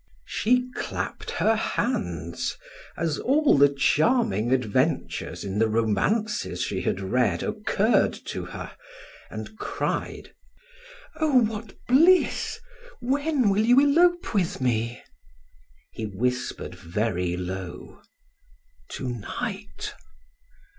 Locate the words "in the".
5.43-5.69